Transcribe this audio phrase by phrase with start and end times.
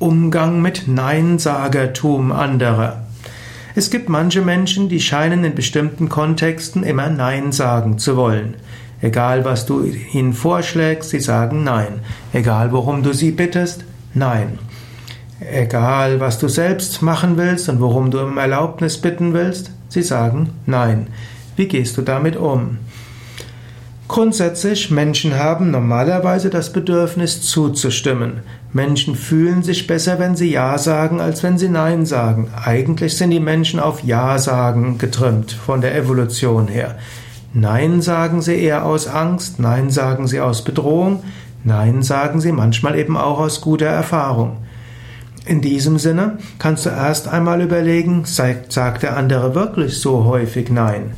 [0.00, 3.04] Umgang mit Neinsagertum anderer.
[3.76, 8.56] Es gibt manche Menschen, die scheinen in bestimmten Kontexten immer Nein sagen zu wollen.
[9.00, 12.00] Egal was du ihnen vorschlägst, sie sagen Nein.
[12.32, 13.84] Egal worum du sie bittest,
[14.14, 14.58] Nein.
[15.38, 20.50] Egal was du selbst machen willst und worum du um Erlaubnis bitten willst, sie sagen
[20.66, 21.06] Nein.
[21.54, 22.78] Wie gehst du damit um?
[24.06, 28.40] Grundsätzlich, Menschen haben normalerweise das Bedürfnis zuzustimmen.
[28.72, 32.50] Menschen fühlen sich besser, wenn sie Ja sagen, als wenn sie Nein sagen.
[32.64, 36.98] Eigentlich sind die Menschen auf Ja sagen getrimmt, von der Evolution her.
[37.54, 41.22] Nein sagen sie eher aus Angst, Nein sagen sie aus Bedrohung,
[41.62, 44.58] Nein sagen sie manchmal eben auch aus guter Erfahrung.
[45.46, 51.12] In diesem Sinne kannst du erst einmal überlegen, sagt der andere wirklich so häufig Nein?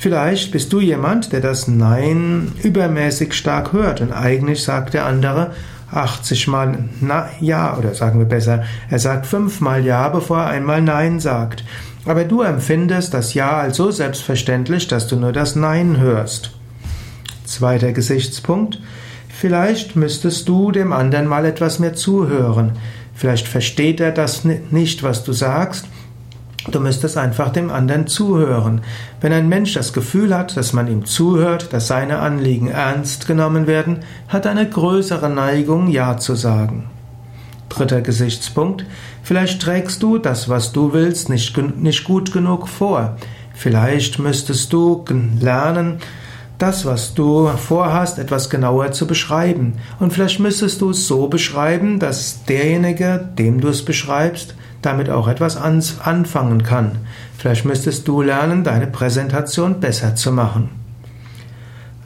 [0.00, 5.50] Vielleicht bist du jemand, der das Nein übermäßig stark hört und eigentlich sagt der andere
[5.92, 10.80] 80 Mal na, Ja oder sagen wir besser, er sagt fünfmal Ja, bevor er einmal
[10.80, 11.64] Nein sagt.
[12.06, 16.52] Aber du empfindest das Ja als so selbstverständlich, dass du nur das Nein hörst.
[17.44, 18.80] Zweiter Gesichtspunkt.
[19.28, 22.72] Vielleicht müsstest du dem anderen mal etwas mehr zuhören.
[23.12, 25.84] Vielleicht versteht er das nicht, was du sagst,
[26.68, 28.82] Du müsstest einfach dem anderen zuhören.
[29.20, 33.66] Wenn ein Mensch das Gefühl hat, dass man ihm zuhört, dass seine Anliegen ernst genommen
[33.66, 36.90] werden, hat er eine größere Neigung, Ja zu sagen.
[37.70, 38.84] Dritter Gesichtspunkt.
[39.22, 43.16] Vielleicht trägst du das, was du willst, nicht, nicht gut genug vor.
[43.54, 45.04] Vielleicht müsstest du
[45.40, 45.98] lernen,
[46.58, 49.74] das, was du vorhast, etwas genauer zu beschreiben.
[49.98, 55.28] Und vielleicht müsstest du es so beschreiben, dass derjenige, dem du es beschreibst, damit auch
[55.28, 56.98] etwas anfangen kann.
[57.36, 60.70] Vielleicht müsstest du lernen, deine Präsentation besser zu machen.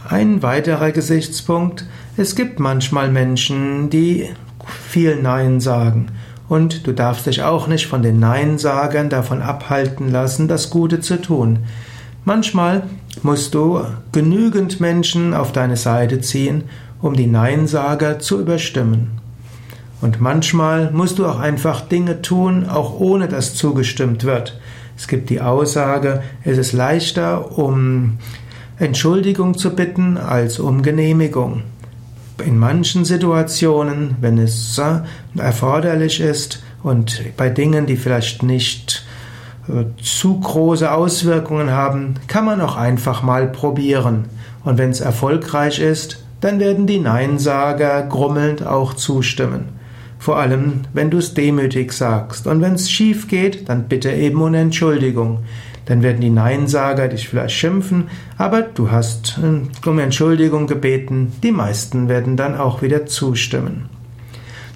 [0.08, 4.28] Ein weiterer Gesichtspunkt, es gibt manchmal Menschen, die
[4.88, 6.08] viel Nein sagen.
[6.48, 11.20] Und du darfst dich auch nicht von den Neinsagern davon abhalten lassen, das Gute zu
[11.20, 11.60] tun.
[12.24, 12.82] Manchmal
[13.22, 13.80] musst du
[14.12, 16.64] genügend Menschen auf deine Seite ziehen,
[17.00, 19.23] um die Neinsager zu überstimmen.
[20.04, 24.60] Und manchmal musst du auch einfach Dinge tun, auch ohne dass zugestimmt wird.
[24.98, 28.18] Es gibt die Aussage, es ist leichter, um
[28.78, 31.62] Entschuldigung zu bitten, als um Genehmigung.
[32.44, 34.78] In manchen Situationen, wenn es
[35.38, 39.06] erforderlich ist und bei Dingen, die vielleicht nicht
[39.68, 44.26] äh, zu große Auswirkungen haben, kann man auch einfach mal probieren.
[44.64, 49.73] Und wenn es erfolgreich ist, dann werden die Neinsager grummelnd auch zustimmen.
[50.24, 52.46] Vor allem, wenn du es demütig sagst.
[52.46, 55.40] Und wenn es schief geht, dann bitte eben um Entschuldigung.
[55.84, 58.04] Dann werden die Neinsager dich vielleicht schimpfen,
[58.38, 61.30] aber du hast äh, um Entschuldigung gebeten.
[61.42, 63.90] Die meisten werden dann auch wieder zustimmen.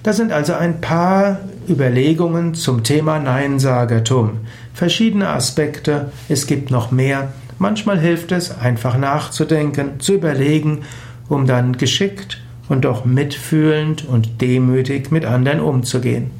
[0.03, 4.41] Das sind also ein paar Überlegungen zum Thema Neinsagertum.
[4.75, 7.33] Verschiedene Aspekte, es gibt noch mehr.
[7.57, 10.83] Manchmal hilft es, einfach nachzudenken, zu überlegen,
[11.27, 16.38] um dann geschickt und doch mitfühlend und demütig mit anderen umzugehen.